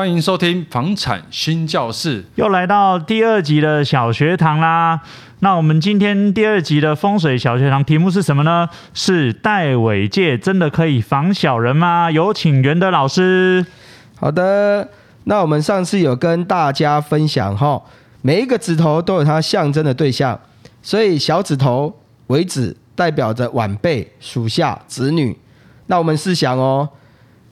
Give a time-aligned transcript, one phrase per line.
[0.00, 4.98] 欢迎收听房产新教室，又来到第二集的小学堂啦。
[5.40, 8.66] 那我们今天第二集的风水小学堂题目是什么呢？
[8.94, 12.10] 是戴尾戒真的可以防小人吗？
[12.10, 13.66] 有请袁德老师。
[14.16, 14.88] 好的，
[15.24, 17.82] 那我们上次有跟大家分享哈，
[18.22, 20.40] 每一个指头都有它象征的对象，
[20.80, 21.94] 所以小指头
[22.28, 25.36] 为指代表着晚辈、属下、子女。
[25.88, 26.88] 那我们试想哦，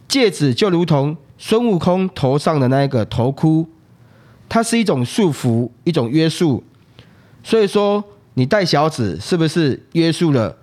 [0.09, 3.67] 戒指就如同孙悟空头上的那一个头箍，
[4.49, 6.63] 它是一种束缚，一种约束。
[7.43, 8.03] 所以说，
[8.35, 10.55] 你戴小指是不是约束了？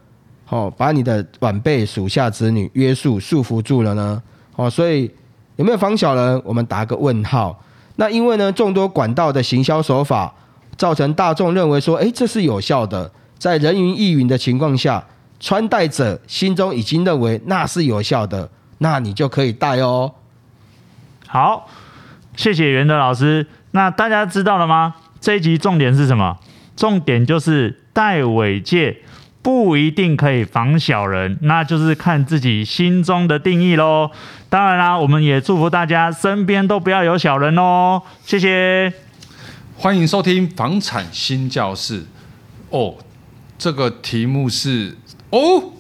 [0.50, 4.22] 哦，把你的晚辈、属下、子女约束、束缚住了呢？
[4.58, 5.10] 哦，所以
[5.56, 6.42] 有没有防小人？
[6.46, 7.60] 我们打个问号。
[7.96, 10.32] 那因为呢，众多管道的行销手法，
[10.78, 13.10] 造成大众认为说，诶，这是有效的。
[13.40, 15.04] 在人云亦云的情况下，
[15.40, 18.49] 穿戴者心中已经认为那是有效的，
[18.80, 20.12] 那你就可以戴哦。
[21.36, 21.68] 好，
[22.38, 23.46] 谢谢袁德老师。
[23.72, 24.96] 那大家知道了吗？
[25.20, 26.38] 这一集重点是什么？
[26.77, 29.02] 重点就是戴尾戒
[29.42, 34.12] 不一定可以防小人，那就是看自己心中的定义喽。
[34.48, 38.02] 当然啦，我们也祝福大家身边都不要有小人哦。
[38.24, 38.94] 谢谢，
[39.76, 42.05] 欢迎收听房产新教室。
[42.70, 42.96] 哦，
[43.58, 44.96] 这个题目是
[45.32, 45.74] 哦。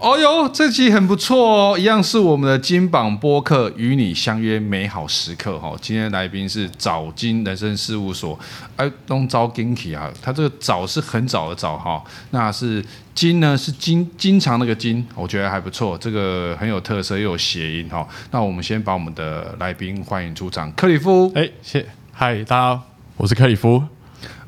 [0.00, 5.76] 哦哟，这集很不错哦，一样是我们的金榜播客，与你相约美好时刻哈。
[5.78, 8.38] 今天来宾是早金人生事务所，
[8.76, 12.82] 哎，东招金奇啊，他这个早是很早的早哈，那是
[13.14, 18.08] 金呢是经经常那个金，我觉得还不错，这个很有特色又有谐音哈。
[18.30, 22.82] 那我们先把我们的来宾欢迎出场，克里夫，哎，谢，嗨，大家好，
[23.18, 23.82] 我是克里夫。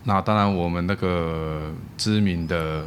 [0.05, 2.87] 那当然我们那个知名的。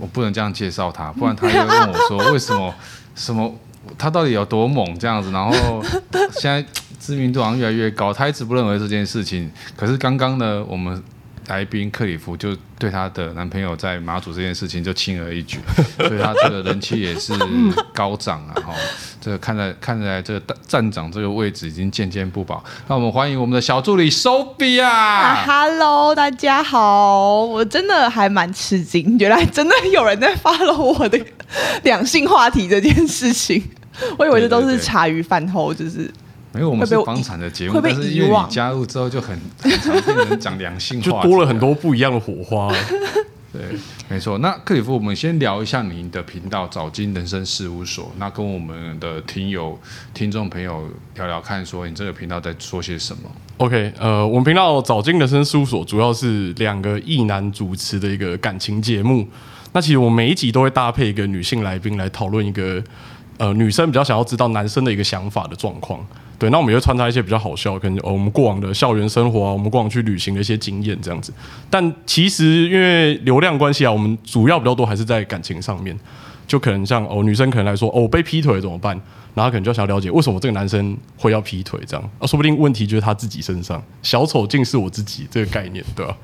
[0.00, 2.74] 我不能这样介绍他，不然他又问我说为什么
[3.14, 3.54] 什么
[3.98, 5.30] 他到底有多猛这样子。
[5.30, 5.84] 然后
[6.32, 6.64] 现在
[6.98, 9.50] 知名度好像越来越高，他一直不认为这件事情。
[9.76, 11.02] 可是刚刚呢，我们
[11.48, 15.58] 来宾克里夫就对他的男朋友在马祖这件事情就轻而易举，
[15.96, 17.32] 所以他这个人气也是
[17.92, 18.54] 高涨啊！
[18.66, 18.74] 哈。
[19.20, 22.64] 这个看来看来，这个站长这个位置已经渐渐不保。
[22.88, 24.82] 那我们欢迎我们的小助理 Sophia。
[24.82, 31.20] 啊，Hello，大家好，我真的还蛮吃惊，原来真的有人在 follow 我的
[31.82, 33.62] 两性话题这件事情。
[34.16, 36.10] 我以为这都是茶余饭后，就是
[36.52, 42.74] 没有我们是房产的节目，但是因为你加入之后就很很常被人讲两性话， 就多了很多不一样的火花。
[43.52, 43.62] 对，
[44.08, 44.38] 没错。
[44.38, 48.12] 那克里夫，我们先聊一下您的频道“早金人生事务所”。
[48.18, 49.78] 那跟我们的听友、
[50.14, 53.22] 听众朋友聊聊看，说你这个频道在说些什么
[53.56, 59.26] ？OK，呃，我们频道“早金人生事务所”主要是两个异男主持的一个感情节目。
[59.72, 62.82] 那其实我每一集都会搭配一个女性来宾来讨论一个
[63.40, 65.98] 呃女生比较想要知道男生的一个想法的状况。
[66.38, 71.32] 对，那我们也会穿插一些比较好笑，跟我们过往的校园生活啊，我们过往去旅行的一些经验这样子。
[71.68, 75.98] 但其实因为流量关系啊，我们主要比较多还是在感情上面。
[76.46, 79.00] 就可能像哦，女生可能来说哦，被劈腿怎么办？
[79.34, 82.26] 然后可能就想了解为什么这个男生会要劈腿这样啊？
[82.26, 86.16] 说不定问题就是他自己身上，小丑竟是我自己这个概念，对吧？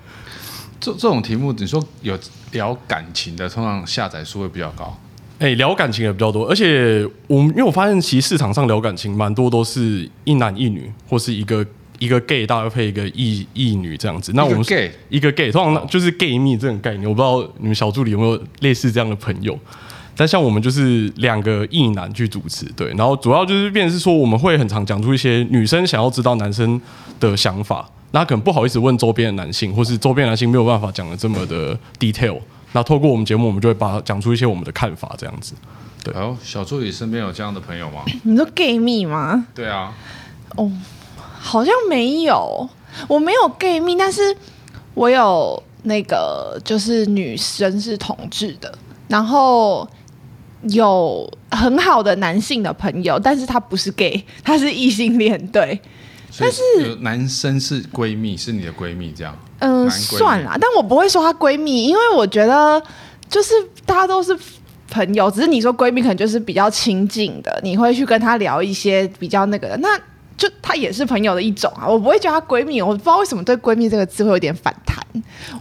[0.80, 2.18] 这这种题目，你说有
[2.50, 4.98] 聊感情的，通常下载数会比较高。
[5.38, 11.64] 哎、欸，聊感情也比较多，而且我们因为我发现，其实市场上聊感情蛮多都是一男一女，或是一个
[11.98, 14.32] 一个 gay 搭配一个异异女这样子。
[14.34, 17.06] 那我们 gay 一个 gay，通常就是 gay 蜜这种概念。
[17.06, 19.58] 我不知道你们小助理有没有类似这样的朋友？
[20.16, 26.80] 但像我们就是两个异男去主持，对，然后主要就是变成是说，我们会很常讲出一些女生想要知道男生
[27.20, 32.38] 的想法，那可能不好意思问周边的男性，或是周边男性没有办法讲的这么的 detail。
[32.72, 35.54] 那透过我们节目，我们就会把讲出一些我们的看法，这样子。
[36.04, 38.02] 对，哦，小助理身边有这样的朋友吗？
[38.24, 39.46] 你说 gay 蜜吗？
[39.54, 39.94] 对啊。
[40.56, 40.70] 哦，
[41.38, 42.68] 好像没有，
[43.08, 44.36] 我没有 gay 蜜，但是
[44.94, 48.76] 我有那个就是女生是同志的，
[49.08, 49.88] 然后
[50.68, 55.80] 有很好的男性的朋友，但是他不是 gay，他是异性恋，对。
[56.38, 59.34] 但是男生是闺蜜，是你的闺蜜这样？
[59.58, 62.82] 嗯、呃，算啦，但我不会说她闺蜜，因为我觉得
[63.28, 63.54] 就是
[63.84, 64.36] 大家都是
[64.90, 69.98] 朋友，只是你说闺蜜可能就是比较亲近的，你会去跟她聊一些比较那个的，那
[70.36, 71.86] 就她也是朋友的一种啊。
[71.86, 75.04] 我不会叫她闺蜜，我不知道为什么对闺蜜这个字会有点反弹。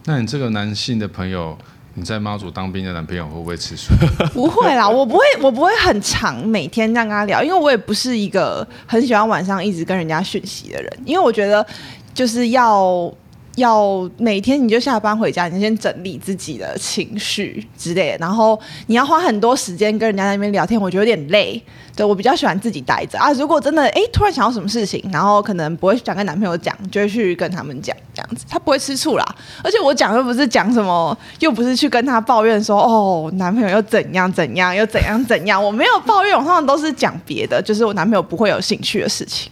[0.05, 1.57] 那你这个男性的朋友？
[1.97, 3.93] 你在妈祖当兵的男朋友会不会吃醋？
[4.33, 10.91] 不会啦，我不会，我不会很常每天这样跟他聊，因为我也不是一个很喜欢晚上一直跟人家讯息的人。
[11.05, 11.65] 因为我觉得
[12.13, 13.09] 就是要
[13.55, 21.61] 要每天你就下班回家，你先整理自己的情绪之类的，然后你要花很多时间跟人家在那边聊天，我觉得有点累。
[21.95, 23.31] 对，我比较喜欢自己待着啊。
[23.33, 29.25] 如果真的哎突然想到什么事情，然后可能不会想跟男朋友讲，就会去跟他们讲这样子，他不会吃醋啦。
[29.63, 39.49] 而且我讲又不是讲什么，又不是去跟他抱怨说哦男朋友又怎样怎样又怎样怎样，我没有抱怨，我通常都是讲别的，就是我男朋友不会有兴趣的事情。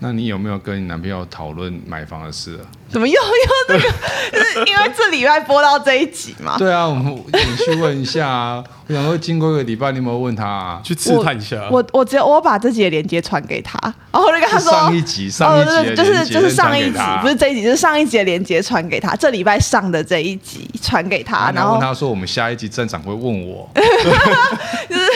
[0.00, 2.66] 那你有没有跟你男朋友讨论买房的事啊？
[2.90, 3.20] 怎么又又
[3.68, 3.80] 这个？
[4.32, 6.56] 就是因为这礼拜播到这一集嘛。
[6.58, 8.64] 对啊，我们你去问一下啊。
[8.88, 10.80] 我想说，经过一个礼拜，你有没有问他啊？
[10.82, 11.68] 去试探一下。
[11.70, 13.78] 我我只有我把这集的连接传给他，
[14.10, 19.14] 然后我就跟他说上一集上一集的就是就是上一集不是这一集，就是上一集的链接传给他。
[19.14, 23.70] 这礼拜上的这一集传给他，然后问他说：“我们下一集站长会问我，
[24.88, 25.10] 就是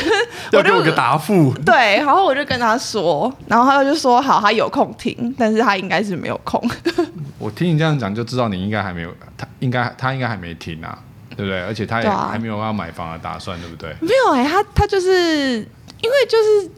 [0.53, 6.63] 要给我个答复。”对，然后我就跟他说，然后他就说：“好，他有空听，但是他应该是没有空。”
[7.45, 10.99] 我听你这样讲，就知道你应该还没有，他应该他应该还没停啊。
[11.37, 11.61] 对不对？
[11.63, 13.93] 而且他也还没有要买房的打算，对，不对？
[14.01, 15.57] 没有哎、欸，他他就是
[16.01, 16.71] 因为就是，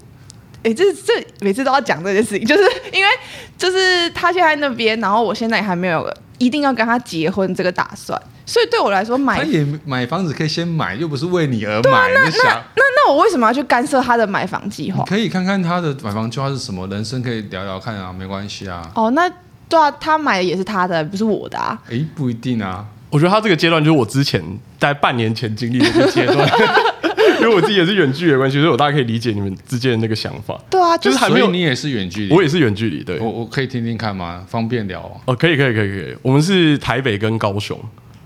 [0.62, 3.10] 哎，这这每次都要讲这件事情，就是因为
[3.58, 11.90] 就是他现在那边，然后我现在也还没有一定要跟他结婚这个打算，所以对我来说买，他也买房子可以先买，又不是为你而买。
[11.90, 15.04] 啊、那那那那我为什么要去干涉他的买房计划？
[15.04, 18.90] 可以看看他的买房计划是什么，人生可以聊聊看啊，没关系啊。
[18.94, 19.30] 哦，那
[19.68, 21.80] 对啊，他买的也是他的，不是我的啊。
[21.90, 22.86] 哎，不一定啊。
[23.08, 24.42] 我觉得他这个阶段就是我之前
[24.78, 26.46] 在半年前经历的一个阶段，
[27.40, 30.60] 因为我自己也是远距离的关系，所以我大概可以理解你们之间的那个想法。
[30.68, 33.04] 对啊，就是还没有，你也是远距离，我也是远距离。
[33.04, 34.44] 对，我我可以听听看吗？
[34.48, 36.16] 方便聊哦，可以可以可以可以。
[36.20, 37.78] 我们是台北跟高雄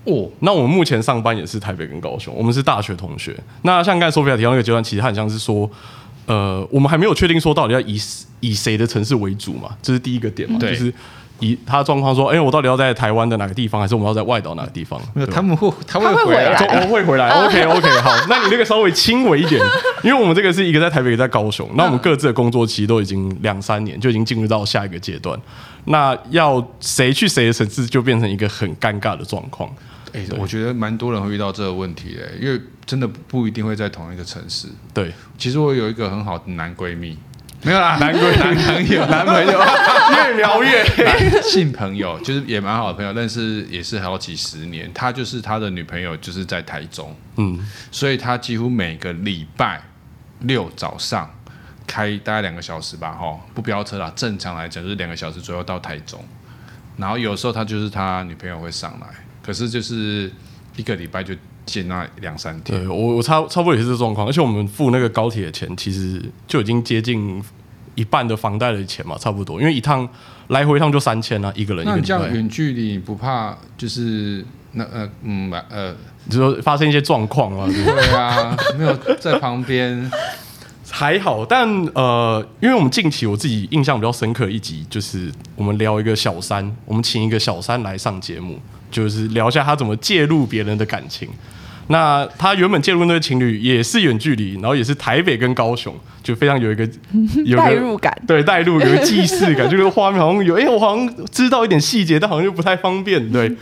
[0.05, 3.37] 哦，那我们目前上班也是台北跟高雄，我们是大学同学。
[3.63, 5.71] 那像刚才 Sophia 提到那个阶段，其实很像是说，
[6.27, 8.01] 呃，我们还没有确定说到底要以
[8.41, 10.93] 以谁的城市为主嘛，这是第一个点嘛，对就是。
[11.41, 15.01] 以他的状况说，哎、欸，我到底要在台湾的哪个地方，还是我们要在外岛哪个地方？
[15.15, 17.31] 没有，他们会，他会回来，我会回来。
[17.45, 19.61] OK OK，好，那你那个稍微轻微一点，
[20.05, 25.39] 因为我们这个是一个在台北，一个在高雄，那我们各自的工作其实都已经两三年，就已经进入到下一个阶段。
[25.87, 29.69] 那要谁去谁的城市，就变成一个很尴尬的状况。
[30.13, 34.69] 哎、欸，我觉得蛮多人会遇到这个问题的，因为真的不一定会在同一个城市。
[34.93, 37.17] 对，其实我有一个很好的男闺蜜。
[37.63, 39.61] 没有啦，男闺男朋友，男朋友
[40.17, 44.91] 越聊越性朋友，就是也蛮好的朋友，但是也是好几十年。
[44.95, 47.59] 他就是他的女朋友，就是在台中，嗯，
[47.91, 49.83] 所以他几乎每个礼拜
[50.41, 51.31] 六早上
[51.87, 56.25] 开大概两个小时吧，哈，不飙车啦，正常来讲就是两个小时左右到台中。
[56.97, 59.07] 然后有时候他就是他女朋友会上来，
[59.45, 60.33] 可是就是
[60.77, 61.35] 一个礼拜就。
[61.71, 67.43] 见那两三天，对我我差差不多也是这状况，而且我们付那个高铁的钱，其实就已经接近
[67.95, 70.09] 一半的房贷的钱嘛，差不多，因为一趟
[70.49, 71.97] 来回一趟就三千啊，一个人一个。
[71.97, 75.95] 那这样远距离不怕就是那呃嗯呃，
[76.25, 77.67] 你说发生一些状况啊？
[77.67, 80.11] 对啊，没有在旁边
[80.93, 88.59] 还好，但呃，因为我们近期我自己印象比较深刻一集，就是我们聊一个小三，我们请一个小三来上节目，
[88.91, 91.29] 就是聊一下他怎么介入别人的感情。
[91.93, 95.93] 那他原本介入那对情侣也是远距离，然后也是台北跟高雄，
[96.23, 96.89] 就非常有一个
[97.45, 103.33] 有代入感，对，代入有一个既视感，就是画面好像有，哎、欸，我好像知道一点细节，但好像又不太方便。
[103.33, 103.53] 对，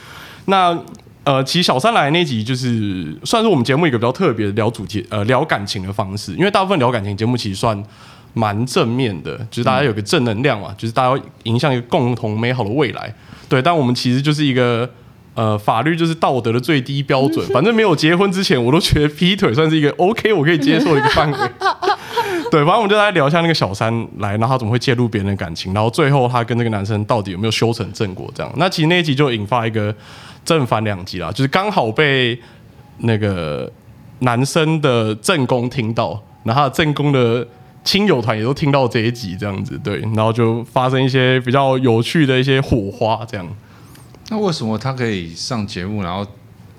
[0.45, 0.79] 那
[1.25, 7.83] 呃，其实小三来那集就是算是我们节目一个比较特别的聊主题，呃，聊感情的方式，因为大部分聊感情节目其实算
[8.35, 13.15] 蛮正面的，就是大家有个正能量嘛，就是大家要迎向一个共同美好的未来。
[13.49, 14.87] 对，但我们其实就是一个。
[15.35, 17.47] 呃，法律就是道德的最低标准。
[17.55, 21.39] 反正没有结婚之前，我都觉得劈腿算是一个 OK，我可以接受的一个范围。
[22.51, 28.29] 对，反正我们就来聊一下那个小三来，然后他怎么会介入别人的感情，然后最后他跟那个男生到底有没有修成正果？
[28.35, 29.95] 这样，那其实那一集就引发一个
[30.45, 32.39] 正反两极啦，就是刚好被
[32.99, 33.71] 那个
[34.21, 37.47] 男生的正宫听到，然后他的正宫的
[37.85, 43.47] 亲友团也都听到这一集，这样子对，然后就发生一些比较有趣的一些火花，这样。
[44.31, 46.27] 那为什么他可以上节目，然后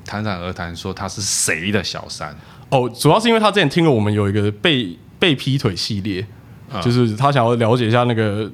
[0.06, 2.36] 侃侃而谈说他是谁的小三？
[2.70, 6.26] 哦，主要是因为他之前听了我们有一个被被劈腿系列，
[6.72, 8.48] 嗯、就是他想要了解一下那个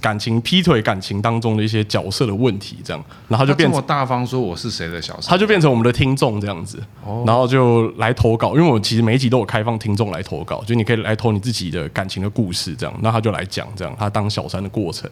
[0.00, 15.10] 感情劈腿感情当中的一些角色的问题，这样，然后就变成大方说我是谁的小三，他就变成我们的听众这样子，哦、然后就来投稿，因为我其实每一集都有开放听众来投稿，就你可以来投你自己的感情的故事，这样，那他就来讲这样他当小三的过程，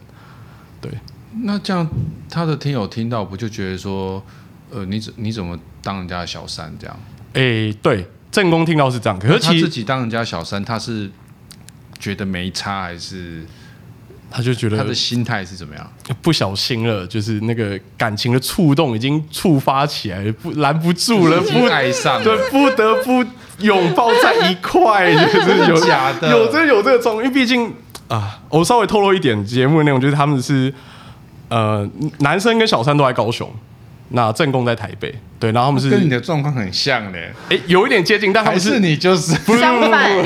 [0.81, 0.91] 对。
[1.43, 1.87] 那这样，
[2.31, 4.23] 他的听友听到不就觉得说，
[4.71, 6.97] 呃，你怎你怎么当人家的小三这样？
[7.35, 11.11] 诶、欸，对，正宫听到是这样，可是他自己当人家小三，他是
[11.99, 13.45] 觉得没差还是
[14.31, 15.93] 他就觉得他的心态是怎么样？
[16.21, 23.25] 不小心了，就是那个感情的触动已经触发起来，不拦不住了，不爱上了，对，不得不
[23.61, 27.73] 拥抱在一块， 就是有假的，有这有这个状，因为毕竟
[28.09, 30.73] 啊，我稍微透露一点节目内容，就是他们是
[31.49, 31.89] 呃，
[32.21, 33.51] 男生跟小三都在高雄。
[34.11, 40.25] 那正宫在台北，对，然后他们是跟你的状况很像嘞，哎，有一点接近，但他们是，是你就是相反，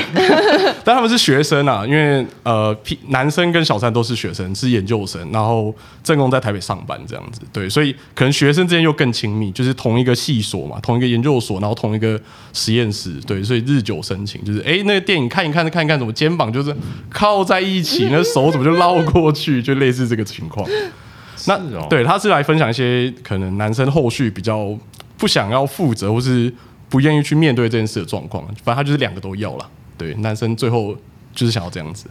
[0.83, 5.73] 但他们是学生啊，因为呃，男生跟小三都是学生，是研究生，然后
[6.03, 12.21] 正宫在台北上班这样子，对，所以可能学生之间又更亲密，就是同一个系所嘛，同一个研究所，然后同一个
[12.53, 16.71] 实验室，对，所以日久生情，就是哎，那个电影看一看，看一看，怎么肩膀就是
[17.09, 20.63] 靠在一起，那手怎么就绕过去，就类似这个情况。
[21.47, 24.77] 那、哦、对，他是来分享一些可能男生后续比较
[25.17, 26.53] 不想要负责，或是
[26.89, 28.45] 不愿意去面对这件事的状况。
[28.63, 29.69] 反正他就是两个都要了。
[29.97, 30.95] 对，男生最后
[31.33, 32.07] 就是想要这样子。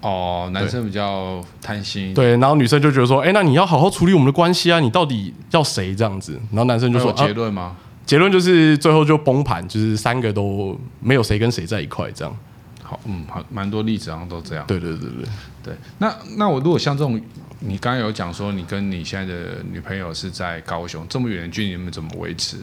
[0.00, 2.14] 哦，男生比较贪心。
[2.14, 6.40] 对，然后女生就觉得说，哎，那你要好好处理我们的关系啊，你到底要谁这样子？
[6.50, 7.76] 然后男生就说结论吗、啊？
[8.06, 12.36] 结论就是最后就崩盘，就是三个都没有谁跟谁在一块这样。
[12.82, 14.64] 好，嗯，好，蛮多例子好像都这样。
[14.66, 15.24] 对对对对
[15.62, 15.74] 对。
[15.98, 17.20] 那那我如果像这种。
[17.60, 22.56] 你刚刚有讲说，你跟你现在的女朋友是在高雄，这么远的距离，你们怎么维持？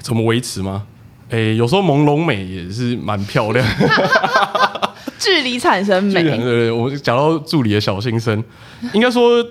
[0.00, 0.86] 怎么维持吗？
[1.30, 3.66] 哎、欸，有时候朦胧美也是蛮漂亮，
[5.18, 6.14] 距离产生美。
[6.22, 8.42] 对对对，我讲到助理的小心声，
[8.92, 9.44] 应该说，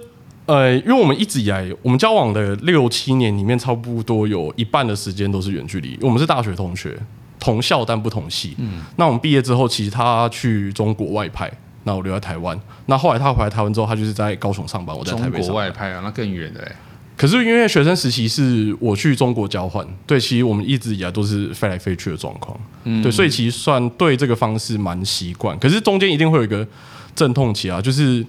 [0.46, 5.98] 呃，因为我们一直以来，我们交往的六七年里面，差不多有一半的时间都是远距离。
[6.02, 6.96] 我们是大学同学，
[7.40, 8.56] 同校但不同系。
[8.60, 11.50] 嗯，那我们毕业之后，其实他去中国外派。
[11.84, 12.60] 那我留在台湾。
[12.86, 16.76] 那后来他回来台湾之后，他就是在高雄上班，我在台北上国外派啊，那更远的哎。
[17.16, 22.60] 可是因为学生时期是我去中国交换，对，其实我们一直以来都是飞来飞去的状况。
[22.86, 25.58] 嗯，对，所以其实算对这个方式蛮习惯。
[25.60, 26.68] 可是中间一定会有一个
[27.16, 28.26] 阵痛期啊，就是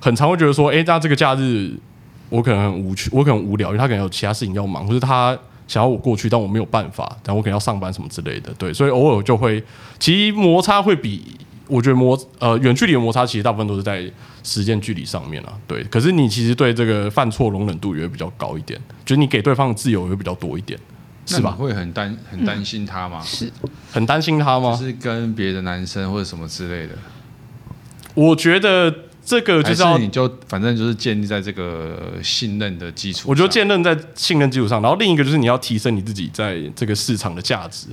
[0.00, 1.70] 很常会觉得说，哎，那这个假日
[2.30, 5.36] 我可能很无趣，我可能无聊，因为他可能有其他事情要忙，或是他
[5.68, 8.50] 想要我过去，但我没有办法，但我可能要上班什么之类的。
[8.54, 9.62] 对，所以偶尔就会，
[9.98, 11.22] 其实摩擦会比。
[11.68, 14.08] 我觉得摩呃远距离的摩擦其实大部分都是在
[14.42, 15.82] 时间距离上面啊，对。
[15.84, 20.78] 可是你其实对这个犯错容忍度也会比较高一点，就是你给对方的自由也会比较多一点，
[21.26, 21.50] 是吧？
[21.50, 23.18] 会很担很担心他吗？
[23.20, 23.52] 嗯、是，
[23.92, 24.76] 很担心他吗？
[24.78, 26.94] 就是跟别的男生或者什么之类的。
[28.14, 28.94] 我觉得
[29.24, 33.28] 这个就是要是你就反正就是建立在这个信任的基础。
[33.28, 37.88] 我觉得建立在信任基础上，然后另一个就是你要提升你自己在这个市场的价值。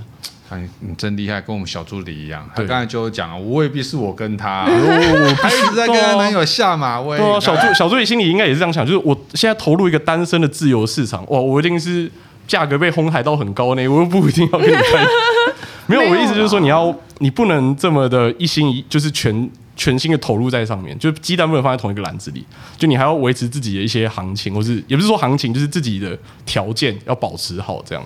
[0.79, 2.49] 你真厉害，跟我们小助理一样。
[2.55, 7.17] 他刚才就讲，我未必是我跟他， 我还一直在跟他男友下马威。
[7.17, 12.11] 对啊，小助小助理心里应该也是这样想，就是我现在投入一个单身的自由市场，哇，我一定是
[12.47, 15.07] 价格被哄抬到很高呢，我又不一定要跟你分。
[15.85, 22.45] 没有，我的意思就是说，你要你不能这么的一心一，就是全全心的投入在上面，就鸡蛋不能放在同一个篮子里，
[22.77, 28.03] 就你还要维持自己的一些行情，或是也不是说行情，就是自己的条件要保持好，这样。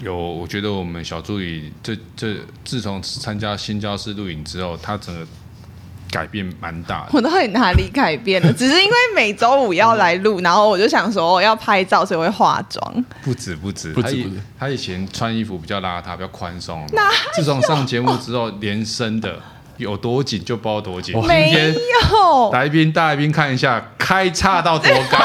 [0.00, 5.26] 有，我觉得我们小助理这这自从参加新教室录影之后，他整个
[6.10, 7.10] 改变蛮大的。
[7.14, 8.52] 我到底哪里改变了？
[8.52, 13.04] 只是因为每周五要来录，然后我就想说要拍照，所以会化妆。
[13.22, 14.40] 不止不止，不止不止。
[14.58, 16.86] 他以前穿衣服比较邋遢，比较宽松。
[16.92, 19.40] 那自从上节目 之后，连身的。
[19.78, 21.16] 有多紧就包多紧。
[21.26, 22.50] 没有。
[22.52, 25.18] 来宾，大来宾看一下，开叉到多高？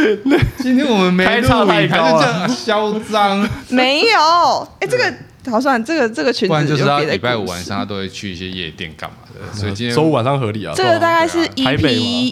[0.58, 3.48] 今天我们没开叉太高了，嚣张。
[3.68, 4.68] 没有。
[4.80, 5.14] 哎，这个
[5.48, 6.48] 好算，这个这个裙子。
[6.48, 10.72] 不然就是他礼拜五晚上他都会去一些夜店干嘛的，所以今天周五晚上合理啊。
[10.76, 11.78] 这个大概是 EP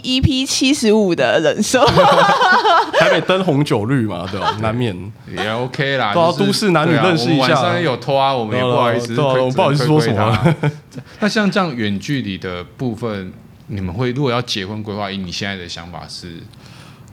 [0.03, 1.85] EP 七十五的人设。
[2.99, 4.59] 台北灯红酒绿嘛，对吧？
[4.61, 4.95] 难免
[5.31, 6.13] 也 OK 啦。
[6.13, 7.49] 都都市男女认识一下。
[7.49, 10.55] 晚上有拖啊，我们也不好意思，不好意思说什么。
[11.21, 13.33] 那像这样远距离的部分，
[13.69, 16.35] 你们会如果要结婚规划，以你现在的想法是？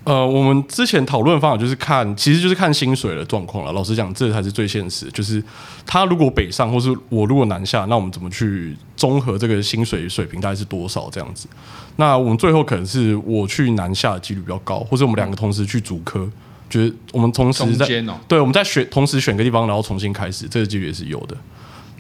[0.06, 3.74] 呃，我们之前讨论方法就是看，其实就是看薪水的状况了。
[3.74, 5.10] 老实讲，这才是最现实。
[5.12, 5.44] 就是
[5.84, 11.48] 他如果北上，或是我如果南下，那我们怎么去综合这个薪水水平大概是多少这样子？
[11.96, 16.30] 那我们最后可能是我去南下的几率比较高，或者我们两个同时去主科，
[16.70, 21.36] 就是我们同时在，哦、对，我们在选同时选个地方，然后重新开始，这个几率也是有的。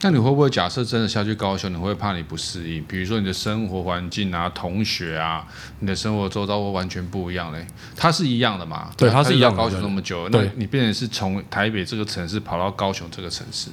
[0.01, 2.83] 那你会不会假设真的下去高雄，你会怕你不适应？
[2.83, 5.47] 比如说你的生活环境啊、同学啊，
[5.79, 7.65] 你的生活周遭会完全不一样嘞。
[7.95, 8.91] 它是一样的嘛？
[8.97, 9.57] 对，它是一样的。
[9.57, 13.69] 高雄那么久，那你变成是从台北这个城市跑到高雄这个城市。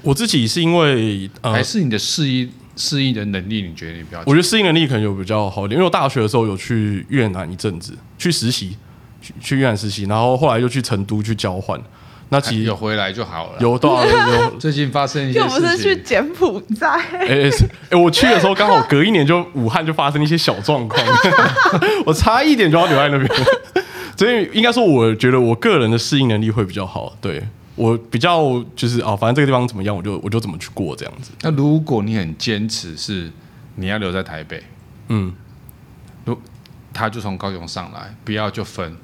[0.00, 3.62] 我自己是因为，呃、还是你的适应适应的能力？
[3.62, 4.20] 你觉得你比较？
[4.20, 8.76] 我觉得适应能力可能有比较好一点，因为我大学的时候有去越南一阵子去实习，
[9.20, 11.80] 去去越南实习，然后后来又去成都去交换。
[12.32, 13.58] 那其实有回来就好了。
[13.60, 14.50] 有多少有？
[14.58, 17.50] 最近发生一些又事情，不是去柬埔寨，哎哎、欸
[17.90, 21.06] 欸，我去的时候刚好隔一年就武汉就发生一些小状况，
[22.06, 23.30] 我差一点就要留在那边，
[24.16, 27.14] 所以应该说我觉得我个人的适应能力会比较好。
[27.20, 27.42] 对
[27.74, 31.32] 我比较就是哦，反正这个地方怎么样，我就我就怎么去过这样子。
[31.42, 33.30] 那如果你很坚持是
[33.74, 34.62] 你要留在台北，
[35.08, 35.34] 嗯，
[36.24, 36.40] 如
[36.94, 38.96] 他就从高雄上来，不要就分。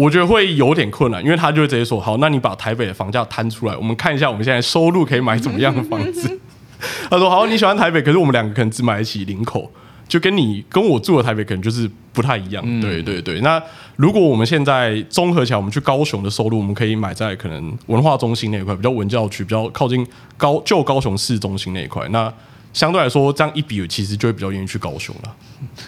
[0.00, 6.40] 我觉得会有点困难，因为他就会直接说：“好，那你把台北的房价摊出来，我们看一下我们现在收入可以买怎么样的房子。
[7.10, 9.70] ”他说：“好，你喜欢台北，可是我们两个可能只买得起林口，
[10.08, 12.64] 就跟你跟我住的台北可能就是不太一样。
[12.66, 13.42] 嗯”对对对。
[13.42, 13.62] 那
[13.96, 20.06] 如果我们现在综合起来，我们去高雄的收入，我们可以买在可能文化中心那一块，比较文教区，比较靠近
[20.38, 22.08] 高旧高雄市中心那一块。
[22.08, 22.32] 那
[22.72, 25.36] 相对来说，这样一比，其实就会比较愿意去高雄了。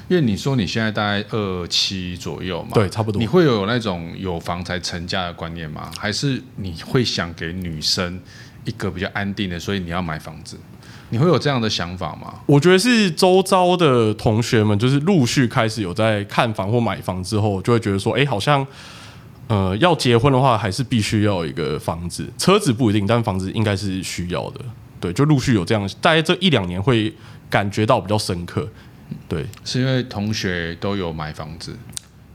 [0.08, 3.20] 因为你说你现在大概二七左右嘛，对，差不多。
[3.20, 5.90] 你会有那种有房才成家的观念吗？
[5.98, 8.20] 还是你会想给女生
[8.64, 10.56] 一个比较安定的，所以你要买房子？
[11.10, 12.34] 你会有这样的想法吗？
[12.46, 18.66] 我觉得是周遭的同学们，就是陆续开始有在看房或买房之后，就会觉得说，哎，好像
[19.46, 24.60] 呃，要结婚的话，还是必须要有一个房子，车子不一定，但房子应该是需要的。
[25.02, 27.12] 对，就陆续有这样，大概这一两年会
[27.50, 28.68] 感觉到比较深刻。
[29.28, 31.76] 对，是因为同学都有买房子，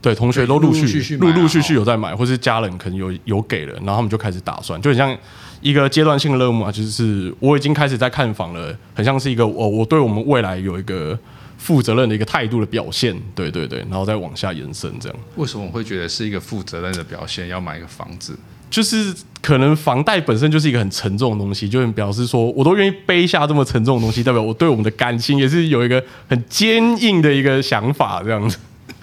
[0.02, 5.16] 对，同学都陆续陆陆续续有在买，哦、或是家人可能有有给了，然后他们就开始打算，就很像
[5.60, 11.18] 一个阶段性的任务啊，就是我已经开始在看房了，很像是一个我我对我们未来有一个
[11.56, 15.18] 负责任的一个态度的表现，对对对，然后再往下延伸这样。
[15.34, 17.48] 为什么我会觉得是一个负责任的表现？
[17.48, 18.38] 要买一个房子？
[18.70, 28.58] 就是可能房贷本身就是一个很沉重的东西，就很表示说我都愿意背下这么沉重的东西，代表我对我们的感情也是有一个很坚硬的一个想法这样子。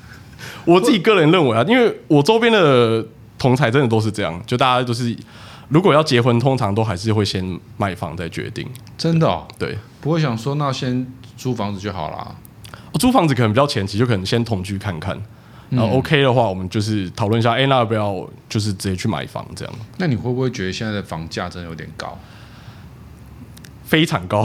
[0.66, 3.06] 我自己个人认为啊，因为我周边的
[3.38, 5.16] 同才真的都是这样，就大家都是
[5.70, 8.68] 如果要结婚，通常都还是会先买房再决定。
[8.98, 9.48] 真的哦？
[9.58, 11.06] 对，不会想说那先
[11.38, 12.36] 租房子就好了。
[13.00, 15.20] 租房子可能比较前期，就可能先同居看看。
[15.70, 19.74] 然后 OK 的话，我们就是讨论一下，哎，那要不要就是直接去买房这样？
[19.98, 22.18] 那你会不会觉得现在的房价真的有点高？
[23.84, 24.44] 非常高，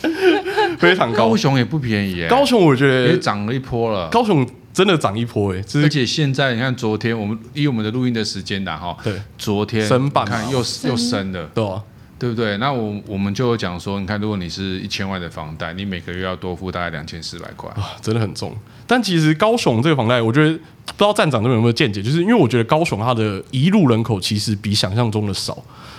[0.78, 1.30] 非常高。
[1.30, 2.28] 高雄也不便宜耶。
[2.28, 4.08] 高雄我觉得也涨了一波了。
[4.08, 11.82] 高雄真的涨一波哎，而且现在你看，昨天我们以我们的录音的时间的哈，对，昨天升半，看又又升了，对啊。
[12.16, 12.56] 对不对？
[12.58, 18.56] 那我我们就讲说，你看，如果你是一千万的房贷，你每个月要多付大概两千四百块啊，真的很重。
[18.86, 25.56] 但其实高雄这个房贷，我觉得不知道站长这边有没有见解，就是因为我觉得高雄它的一路人口其实比想象中的少，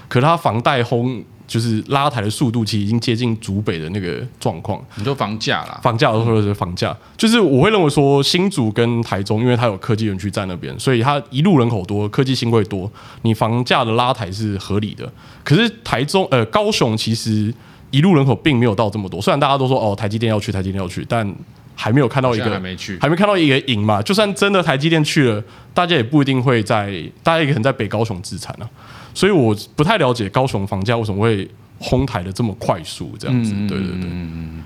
[0.07, 4.83] 可是它房贷轰就是拉抬的速度，其实已经接近竹北的那个状况。
[4.95, 15.11] 你说房价啦，房价或者是房价，就是我会认为说新竹跟台中，因为它有科技园区在那边，所以它一路人口多，科技新贵多，你房价的拉抬是合理的。
[15.43, 17.53] 可是台中呃高雄其实
[17.91, 21.27] 一路人口并没有到这么多，虽然大家都说哦台积电要去，台积电要去，但
[21.75, 24.01] 还没有看到一个还没去，还没看到一个影嘛。
[24.01, 28.69] 就算真的台积电去了，大家也不一定会在，大家也可能在北高雄自产啊。
[29.13, 33.53] 所以我不太了解高雄房价为什么会哄抬的这么快速，这样子。
[33.55, 34.63] 嗯、对对对，嗯，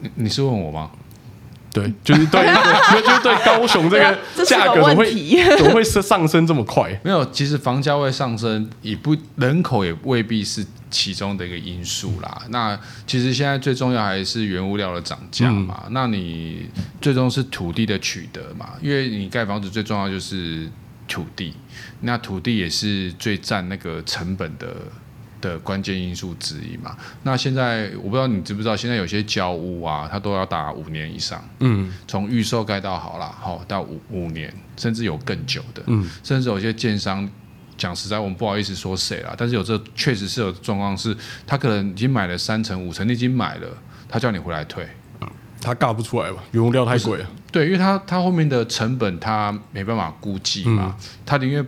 [0.00, 0.90] 你你是问我吗？
[1.72, 7.00] 对， 就是对，对 就是对高雄这个 价格怎么会怎么会上升这么快？
[7.02, 12.42] 没有，其实房价会上升，也不人口也未必是其中的一个因素啦。
[12.50, 15.82] 那其实现在最重要还是原物料的涨价嘛。
[15.86, 16.68] 嗯、那你
[17.00, 18.74] 最终是土地的取得嘛？
[18.80, 20.70] 因为你盖房子最重要就是
[21.08, 21.54] 土地，
[22.02, 24.76] 那土地也是最占那个成本的。
[25.42, 37.28] 的关键因素之一嘛，那现在我不知道你知不知道，现在有些交屋啊，它都要打五年以上，嗯，从预售盖到好了，好到五五年，甚至有更久的，嗯，甚至有些建商，
[37.76, 43.68] 讲实在，我们不好意思说谁啦，但是有这确实是有状况是，他可能已经买了三成五成，你已经买了，
[44.08, 44.86] 他叫你回来退，
[45.60, 46.42] 他尬不出来吧？
[46.52, 51.66] 原料太贵了，对，因为他他后面的成本他没办法估计嘛，嗯、他宁愿。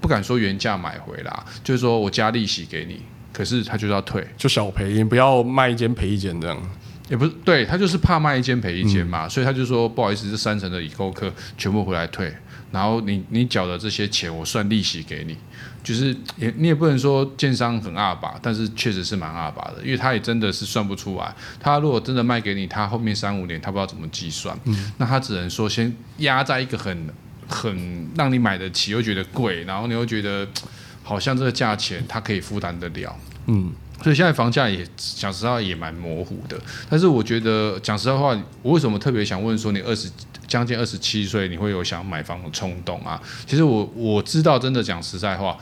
[0.00, 3.00] 不敢说原价买回来，就是说我加利息给你，
[3.32, 6.60] 可是他就是要退，就小赔，你不要卖一间赔一间这样，
[7.08, 12.34] 也不是，对，他就是怕卖一间赔一间嘛，嗯、所以他就说不好意思，这三成的已购客全部回来退，
[12.72, 15.36] 然后你你缴的这些钱我算利息给你，
[15.84, 27.08] 就是也你也不能说建商很二把，但是确实是蛮二把的，因为他也真的是算不出来，他如果真的卖给你，他后面三五年他不知道怎么计算，嗯、那他只能说先压在一个很。
[27.48, 30.46] 很让你买得起，又觉得贵，然后你又觉得
[31.02, 33.14] 好像这个价钱他可以负担得了，
[33.46, 33.70] 嗯，
[34.02, 36.60] 所以现在房价也讲实话也蛮模糊的。
[36.90, 40.10] 但是我觉得讲实话，我为什么特别想问说你二十
[40.46, 43.20] 将近二十七岁，你会有想买房的冲动啊？
[43.46, 45.56] 其实我我知道，真的讲实在话，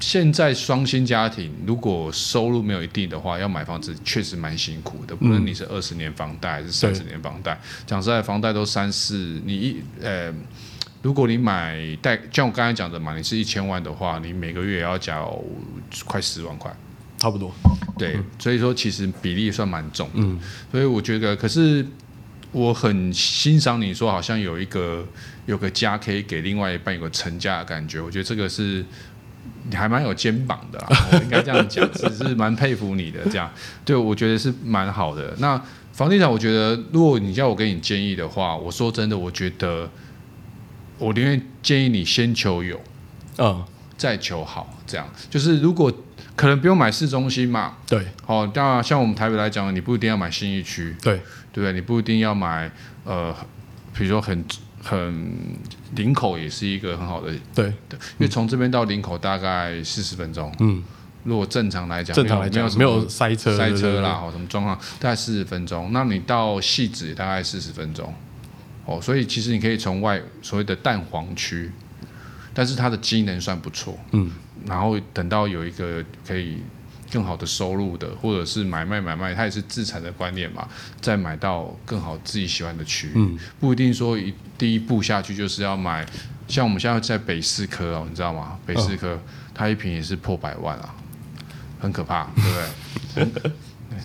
[0.00, 5.14] 现在双薪家庭如果收入没有一定的话，要买房子确实蛮辛苦的。
[5.14, 10.32] 不论你是二十年房贷还是三十年房贷，讲实在，房贷都三四，你一呃，
[11.02, 15.40] 如果你买贷，像我刚才讲的嘛，你是一千万的话，你每个月也要缴
[16.04, 16.74] 快十万块，
[17.18, 17.52] 差不多。
[17.98, 20.14] 对，所以说其实比例算蛮重的。
[20.16, 20.40] 嗯，
[20.72, 21.84] 所以我觉得，可是
[22.52, 25.06] 我很欣赏你说，好像有一个
[25.44, 28.82] 有个家可以给另外一半有个成家的感觉，我觉得这个是。
[29.70, 30.78] 你还蛮有肩膀的，
[31.12, 33.50] 我应该这样讲，只是蛮佩服你的这样。
[33.84, 35.34] 对，我觉得是蛮好的。
[35.38, 35.60] 那
[35.92, 39.90] 房地产，我觉得如果你叫我给你建议的话，我说真的，我觉得
[40.98, 42.80] 我宁愿建议你先求有，
[43.38, 43.62] 嗯，
[43.98, 44.72] 再求好。
[44.86, 45.06] 这样。
[45.28, 45.92] 就是如果
[46.34, 51.16] 可能不用买市中心嘛，对，哦，当然像我们台北来讲，你不一定要买新义区，对，
[51.52, 51.72] 对不对？
[51.74, 52.70] 你不一定要买
[53.04, 53.36] 呃，
[53.92, 54.42] 比如说很。
[54.80, 55.36] 很
[55.96, 60.82] 林口也是一个很好的，对，对，因为从这边到林口大概四十分钟，嗯，
[61.24, 68.14] 如果正常来讲，正常来讲没有塞车塞车啦，哦，什么状况，大概四十分钟，那你到戏子大概四十分钟，
[68.86, 71.70] 哦，所以其实你可以从外所谓的蛋黄区，
[72.58, 74.32] 但是它的机能算不错，嗯，
[74.66, 76.58] 然后等到有一个可以。
[77.10, 80.68] 更好的收入的，或者是买卖买卖，它也是自产的观念嘛。
[81.00, 86.04] 再买到更好自己喜欢的区域，嗯，不一定说一第一步下去就是要买。
[86.48, 88.58] 像我们现在在北四科哦，你知道吗？
[88.66, 89.20] 北四科、哦、
[89.54, 90.94] 它一平也是破百万啊，
[91.80, 92.26] 很可怕，
[93.14, 93.52] 对不对？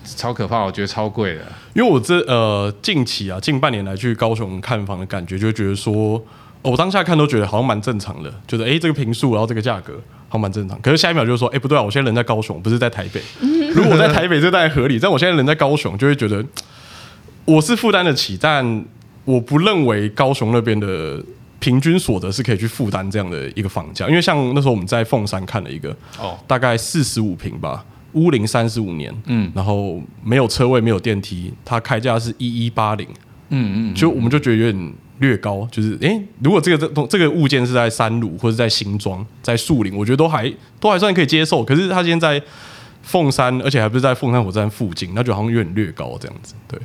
[0.16, 1.42] 超可怕，我觉得超贵的。
[1.74, 6.24] 因为我这呃近期啊，近半年来去高雄看房的感觉，就觉得说。
[6.70, 9.92] 我当下看都觉得好像蛮正常的，觉得哎，这个平数，然后这个价格
[10.28, 10.80] 好像蛮正常。
[10.80, 13.20] 可是下一秒就是说，哎，不对啊，我现在人在高雄，不是在台北。
[13.74, 14.98] 如果我在台北，这当然合理。
[14.98, 16.42] 但我现在人在高雄，就会觉得
[17.44, 18.84] 我是负担得起，但
[19.26, 21.22] 我不认为高雄那边的
[21.58, 24.08] 平均所得是可以去负担这样的一个房价。
[24.08, 33.06] 因为像那时候我们在凤山看了一个，哦，大概四十五平吧，屋龄三十五年，嗯，然后没有车位，没有电梯，它开价是一一八零，
[33.50, 34.94] 嗯嗯，就我们就觉得有点。
[35.20, 41.64] 略高，就是诶，如果这个这这个物件是在山路或者在新庄、在树林，我觉得都还都还算可以接受。
[41.64, 42.46] 可是他现在在
[43.02, 46.54] 凤山，而且还不是在凤山火车站附近，那就好像有点略高这样子。
[46.66, 46.78] 对，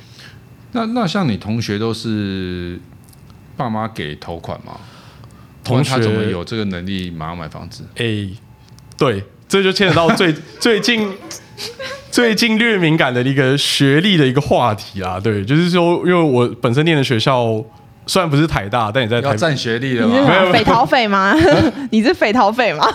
[0.74, 2.80] 那那像你同学都是
[3.58, 4.74] 爸妈给头款吗？
[5.63, 7.84] 同学他怎么有这个能力马上买房子？
[7.96, 8.30] 诶，
[8.98, 11.10] 对，这就牵扯到最 最近。
[12.12, 17.63] 最近略敏感的一个学历的一个话题啊，对，就是说，因为我本身念的学校。
[18.10, 20.15] 虽然不是台大，但你在台要占学历了吗？
[20.28, 21.36] 没有匪逃匪吗？
[21.91, 22.88] 你是匪逃匪吗？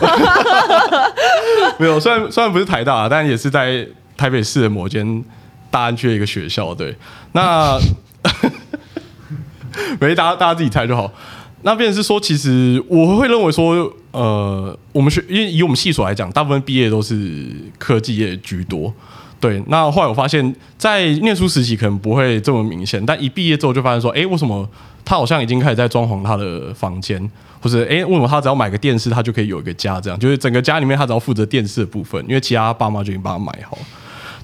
[1.79, 5.25] 没有，虽然虽然不是台大，但也是在台北市的某间
[5.71, 6.75] 大安区的一个学校。
[6.75, 6.97] 对，
[7.31, 7.79] 那
[10.01, 11.13] 没大家大家自己猜就好。
[11.63, 17.49] 那便是说，其实我会认为说，呃，我们学因为以我们系所来讲，大部分毕业都是
[17.79, 18.93] 科技业居多。
[19.45, 24.67] 对，那后来我发现，在念书时期可能不会这么明显，但一毕业之后就发现说，哎，为什么
[25.05, 27.21] 他好像已经开始在装潢他的房间，
[27.61, 30.01] 或者哎，为什么他只要买个电视，他就可以有一个家？
[30.01, 33.77] 这样就是整个家里面他只要负责电视的部分，因为其他爸妈就已经帮他买好。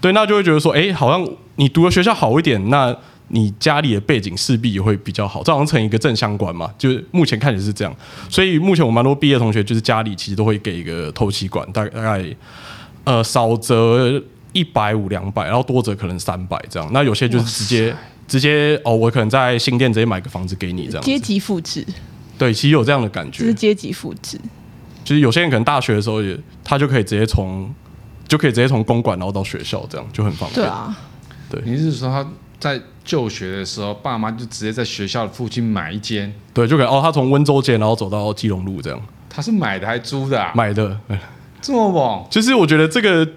[0.02, 2.94] 对，那就会觉得说，哎，好像你读的学校好一点，那
[3.28, 6.70] 你家里的背景势必也会比较好，这好像成一个正相关嘛。
[6.76, 7.96] 就是目前看起来是这样，
[8.28, 12.22] 所以目前我蛮多毕业同学就是家里其实都会给一个透气管，大概大概
[13.04, 14.22] 呃少则。
[14.52, 16.88] 一百五两百，然后多则可能三百这样。
[16.92, 17.94] 那有些就是直接
[18.26, 21.02] 直接哦，我可能在新店直接买个房子给你这样。
[21.02, 21.86] 阶级复制。
[22.38, 23.44] 对，其实有这样的感觉。
[23.44, 24.40] 是阶级复制。
[25.04, 27.72] 就是有些人可能大学的时候也，他就可以直接从
[28.26, 30.62] 就可以直接从公馆然后到学校这样就很方便。
[30.62, 30.96] 对啊。
[31.50, 31.60] 对。
[31.64, 32.26] 你是说他
[32.58, 36.32] 在就学的时候，爸妈就直接在学校的附近买一间？
[36.54, 39.00] 对，就可以哦，他从温州街然后走到基隆路这样。
[39.28, 40.52] 他是买的还是租的啊？
[40.54, 40.98] 买的。
[41.60, 42.26] 这么猛？
[42.30, 43.28] 就是我觉得这个。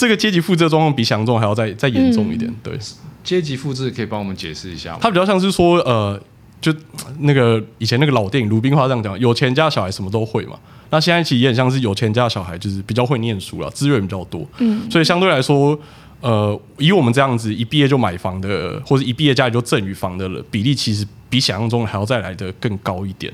[0.00, 2.50] 这个阶级复制的状况比想象中还要再再严重一点。
[2.50, 2.78] 嗯、对，
[3.22, 4.98] 阶级复制可以帮我们解释一下吗？
[5.02, 6.18] 它比较像是说，呃，
[6.58, 6.74] 就
[7.18, 10.58] 那个以前那个老电影《鲁冰花》这样讲，有钱家小孩什么都会嘛。
[10.88, 14.48] 那现在其实也很像是有钱家小孩，就是比较会念书了，资源比较多。
[14.60, 15.78] 嗯，所以相对来说，
[16.22, 23.30] 呃，以我们这样子一毕业就买房的，或者一毕业家里就赠与房的比例，其实比想象中还要再来的更高一点。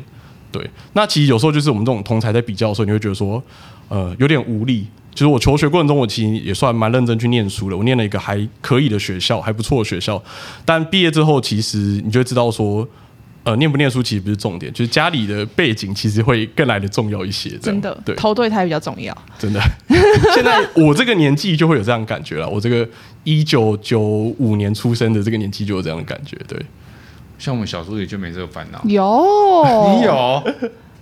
[0.50, 3.40] 对，那其实有时候就是我们这种同才在比较的时候，你会觉得说，
[3.88, 4.88] 呃，有点无力。
[5.16, 7.76] 就是我求学过程中，我其实也算蛮认真去念书了。
[7.76, 10.22] 我念了一个还可以的学校，还不错的学校。
[10.62, 12.86] 但毕业之后，其实你就会知道说，
[13.42, 17.56] 呃，念不念书其实不是重点，就是家里的背景其实会更来的重要一些。
[17.56, 19.16] 真的，对，投对胎比较重要。
[19.38, 19.60] 真的，
[20.34, 22.46] 现在我这个年纪就会有这样感觉了。
[22.46, 22.86] 我这个
[23.24, 24.00] 一九九
[24.38, 26.36] 五年出生的这个年纪就有这样的感觉。
[26.46, 26.60] 对，
[27.38, 28.82] 像我们小时候也就没这个烦恼。
[28.84, 29.64] 有，
[29.96, 30.42] 你有。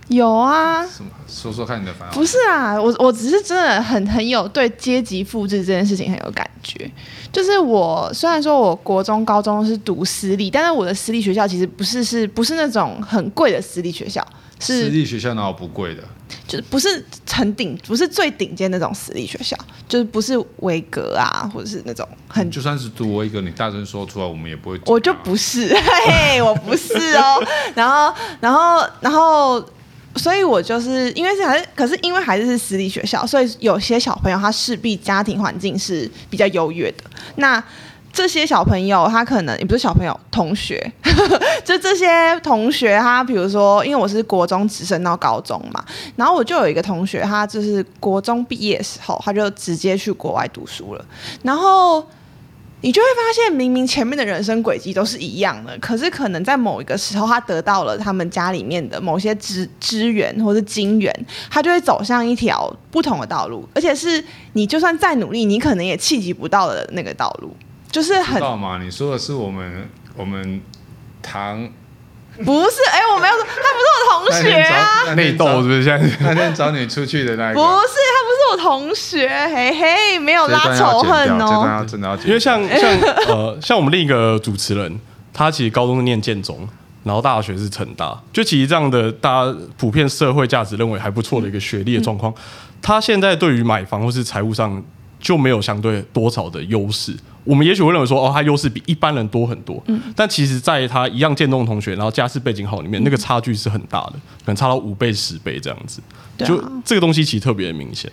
[0.09, 1.11] 有啊，什么？
[1.27, 2.14] 说说看你的烦恼。
[2.14, 6.90] 不是啊，我我只是真的很很有对阶级复制这件事情很有感觉。
[7.33, 14.25] 就是我虽然说我国中、高中是读私立，但是我的私立学校其实不是是不是那种很贵的私立学校，
[14.61, 16.03] 是私立学校哪有不贵的？
[16.47, 19.57] 就是不是很顶，不是最顶尖那种私立学校，
[19.88, 24.81] 就是不是维格啊，或者是那种很就算是读维格，你大声说出来，我们也不会。
[24.87, 27.43] 我就不是，嘿嘿，我不是哦。
[27.75, 29.64] 然后，然后，然后。
[30.16, 37.05] 所以我就是因为是还是，可是因为孩子是私立学校，所以有些小朋友他势必家庭环境是比较优越的。
[37.37, 37.62] 那
[38.12, 40.92] 这些小朋友他可能也不是小朋友，同学，
[41.64, 45.85] 就这些同学他比如说，因为我是国中直升到高中嘛，
[46.16, 51.05] 然后我就有一个同学，他就是国中毕业的时候，他就直接去国外读书了，
[51.42, 52.07] 然后。
[52.85, 61.11] 你就会发现，明明前面的人生轨迹都是一样的，可是可能在某一个时候，他得到了他们家里面的某些资资源或是金源，
[61.51, 67.57] 他就会走向一条不同的道路，而且是你就算再努力，你可能也契机不到的那个道路，
[67.90, 68.38] 就是很。
[68.38, 68.79] 道吗？
[68.83, 70.61] 你说的是我们我们
[71.23, 71.66] 堂。
[72.42, 75.14] 不是，哎、欸，我没有说，他不是我同学啊。
[75.14, 75.85] 内斗是不是？
[75.85, 77.61] 现在那天找你出去的那一个。
[77.61, 81.85] 不是，他不是我同学，嘿嘿，没有拉仇恨哦。
[81.87, 82.90] 真的要，因为像像
[83.29, 84.99] 呃，像我们另一个主持人，
[85.33, 86.68] 他其实高中是念建中，
[87.05, 92.42] 然后大学是成大，就其实这样的大家普遍社会价值认为还不错的一个学历的状况，嗯、
[92.83, 94.83] 他现在对于买房或是财务上
[95.20, 97.14] 就没有相对多少的优势。
[97.45, 99.83] 我们也许会认为说，哦，他优势比一般人多很多。
[99.87, 100.01] 嗯。
[100.17, 106.01] 但其实，在他一样建中的同学，然后家世背景好里面，嗯、那个差距是很大的，可能差到五倍、十倍这样子。
[106.41, 106.45] 啊。
[106.45, 108.11] 就这个东西其实特别的明显。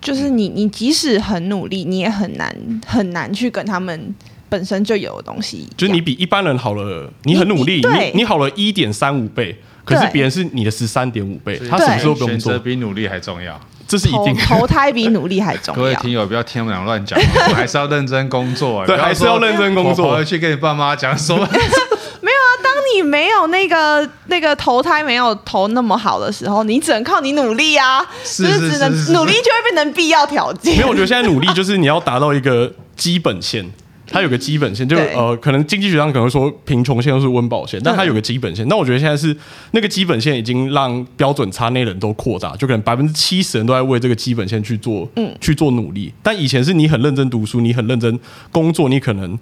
[0.00, 4.14] 就是你，你即使很努力，你也很难很难去跟他们
[4.48, 5.68] 本身就有的东西。
[5.76, 12.52] 就是你比一般人好了，你很努力，你你，你好了一点三五倍，可是别人是你的十三点五倍，他什么时候不用做？
[12.52, 13.60] 选择比努力还重要。
[13.90, 15.82] 这是一定投，投胎比努力还重要。
[15.82, 17.18] 各位听友，不要听我们俩乱讲，
[17.50, 18.86] 我还是要认真工作。
[18.86, 20.14] 对，还是要认真工作。
[20.14, 22.50] 回去跟你爸妈讲说， 没有啊。
[22.62, 28.00] 当你没有那个那个投胎没有投那么好的时候，你只能靠你努力啊。
[28.22, 30.76] 是是是，是，是，只能努力就会变成必要条件。
[30.76, 33.68] 没有，我觉得现在努力就是你要达到一个基本线。
[34.10, 38.66] 它有个基本线，就呃，可能经济学上可能会说贫穷线都是温饱线，但它有个基本线。
[38.66, 39.34] 那我觉得现在是
[39.70, 46.12] 那个基本线已经让标准差内人都扩大，就可能百分之七十人都在为这个基本线去做，嗯，去做努力。
[46.22, 48.18] 但以前是你很认真读书，你很认真
[48.50, 49.38] 工作，你可能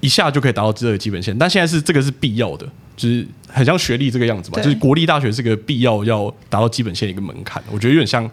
[0.00, 1.36] 一下就可以达到这个基本线。
[1.36, 2.64] 但现在是这个是必要的，
[2.96, 7.60] 就是很像学历这个样子吧，就是国立大学是个必要要达到基本线的一个门槛。
[7.72, 8.30] 我觉得有点像。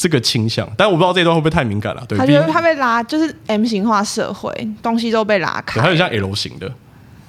[0.00, 2.02] 这个倾向，但我不知道这一段会不会太敏感了。
[2.08, 4.50] 对，他觉得他被拉，就是 M 型化社会，
[4.82, 5.78] 东西都被拉开。
[5.78, 6.72] 对，还有像 L 型的，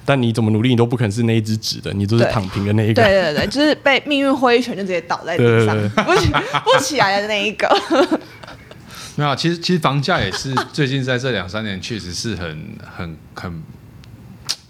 [0.06, 3.02] 但你怎么努力，你都不可能是那一只直的，你都是躺平的那一个。
[3.02, 6.32] 对对对，就是被命运挥一拳就直接倒在地上，对对对对不起
[6.64, 7.68] 不起来的那一个。
[9.16, 13.62] 没有，其实其实房价也是最近在这两三年确实是很很很。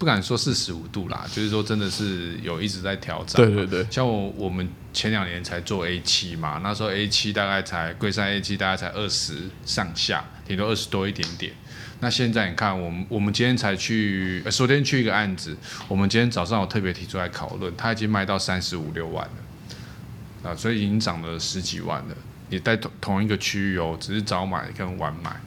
[0.03, 3.37] 不敢说四十五度啦，就是说真的是有一直在调整。
[3.41, 11.53] 对对对，像我我们前两年才做 A 七嘛，那时候 A 七大概才龟山 A 七大概才二十上下，顶多二十多一点点。
[12.01, 15.55] 那现在你看，我们我们今天才去，呃，昨天去一个案子，
[15.87, 22.15] 我们今天早上有特别提出来讨论，它已经卖到三十五六万了，啊，所以已经涨了十几万了。
[22.49, 25.39] 你在同同一个区域哦，只是早买跟晚买，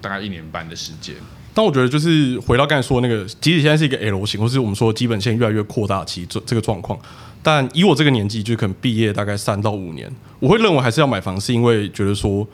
[0.00, 1.16] 大概一年半的时间。
[1.54, 6.98] 但我觉得就是回到刚才说的那个，即使现在是一个 L 型，或是我们说基本线越来越扩大期这这个状况，
[7.42, 10.10] 但以我这个年纪，就可能毕业大概三到五年，
[10.40, 12.46] 我会认为还是要买房，是因为觉得说。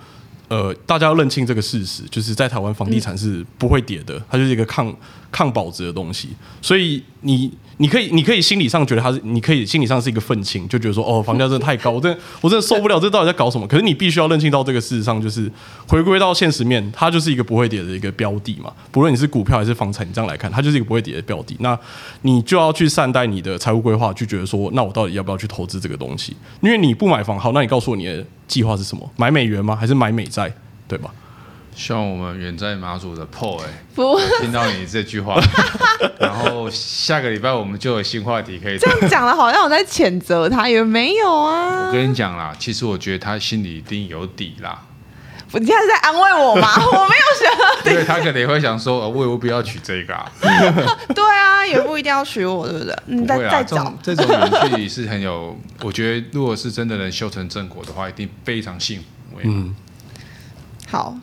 [0.51, 4.91] 呃，大家要认清这个事实，就是在台湾房地产是不会跌的，它就是一个抗
[5.31, 6.29] 抗保值的东西。
[6.61, 13.67] 所以你你可以你可以心理上觉得它是，你可以心理上是一个愤青，就觉得说哦， 房价真的太高，我真的我真的受不了，这到底在搞什么？
[13.67, 15.51] 可是你必须要认清到这个事实上，就是
[15.87, 18.73] 回归到现实面，它就是一个不会跌的一个标的嘛。
[18.91, 21.57] 不论你是股票还是房产，你这样来看，它就是一个不会跌的标的。
[21.61, 21.79] 那
[22.23, 26.37] 你就要去善待你的财务规划，就觉得说，那我到底要不要去投资这个东西？
[26.61, 28.25] 因为你不买房，好，那你告诉我你的。
[28.49, 29.07] 计划是什么？
[29.17, 29.77] 买美元吗？
[29.77, 30.51] 还是买美债？
[30.89, 31.13] 对吧？
[31.79, 35.41] 希望我们远在马祖的 Paul 哎，不听到你这句话，
[36.19, 38.77] 然后下个礼拜我们就有新话题可以。
[38.77, 41.87] 这样讲的好像我在谴责他，也没有啊。
[41.87, 44.83] 我跟你讲啦，其实我觉得他心里一定有底啦。
[45.53, 46.69] 你现在是在安慰我吗？
[46.85, 50.31] 我没有想，因为他可能也会想说，我我不要娶这个啊。
[51.15, 52.95] 对啊，也不一定要娶我，对不对？
[53.07, 59.05] 你再再找这种人距离是很有，我觉得如果是真的能修成正果的话，一定非常幸福。
[59.45, 59.75] 嗯，
[60.91, 61.17] 好，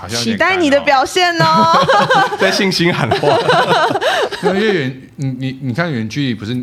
[0.00, 1.74] 好像期待你的表现哦。
[2.40, 3.38] 在信心喊话，
[4.44, 6.56] 因为远，你你你看远距离不是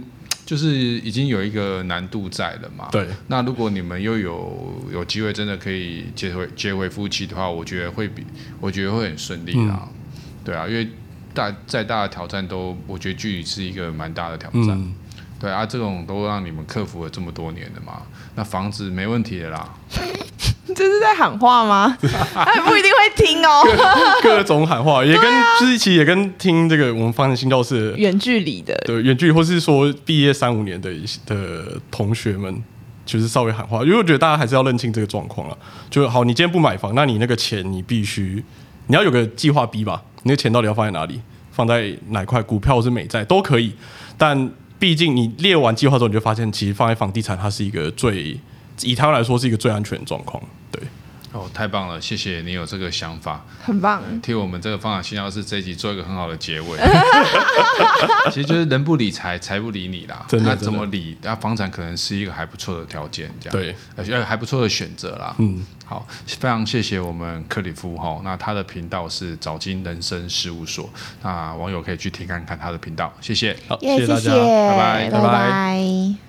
[0.44, 2.88] 就是已经有一个难度在了嘛。
[2.92, 3.08] 对。
[3.28, 8.26] 那如果你们又有有机会真的可以结回结为夫妻的话，我觉得会比
[8.60, 9.82] 我觉得会很顺利啦。
[9.84, 9.90] 嗯、
[10.44, 10.90] 对啊，因为
[11.36, 14.70] 大再大的挑战都，我觉得距离是一个蛮大的挑战。
[14.72, 14.96] 嗯、
[15.40, 18.02] 对啊，这种都让你们克服了这么多年的嘛，
[18.34, 19.70] 那房子没问题的啦。
[20.76, 21.98] 这是在喊话吗？
[22.34, 23.64] 他 也不一定会听哦。
[24.22, 30.92] 各，各种喊话， 也跟、啊、就是其实也跟听这个我们发现新教室远距离的，对远距离，或是说毕业三五年的
[31.26, 32.62] 的同学们，
[33.06, 35.58] 就是稍微喊话，因为我觉得大家还是要认清这个状况了。
[35.90, 38.44] 就好，你今天不买房，那你那个钱你必须
[38.88, 40.04] 你要有个计划 B 吧？
[40.24, 41.22] 你的钱到底要放在哪里？
[41.54, 43.74] 放在哪块股票或是美债都可以，
[44.18, 48.38] 但毕竟你列完计划之后，你就发现其实放在房地产它是一个最。
[48.82, 50.82] 以他们来说是一个最安全的状况，对。
[51.34, 54.02] 哦，太棒了，谢谢你有这个想法，很棒。
[54.22, 56.80] 替我们这个房产星叫室这一集做一个很好的结尾。
[58.32, 60.26] 其实就是人不理财，财不理你啦。
[60.28, 61.16] 真的，那怎么理？
[61.22, 65.36] 那房产可能是一个还不错的条件，这样对，而且还不错的选择啦。
[65.38, 68.20] 嗯，好，非常谢谢我们克里夫哈。
[68.24, 70.90] 那他的频道是早金人生事务所，
[71.22, 73.14] 那网友可以去听看看他的频道。
[73.22, 75.10] 谢谢，好，谢谢大家，拜拜。
[75.12, 76.27] 拜拜。